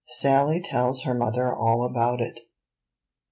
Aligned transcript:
SALLY 0.07 0.61
TELLS 0.61 1.03
HER 1.03 1.13
MOTHER 1.13 1.53
ALL 1.55 1.85
ABOUT 1.85 2.21
IT. 2.21 2.39